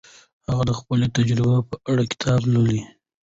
[0.49, 2.81] هغه د خپلو تجربو په اړه کتاب لیکلی.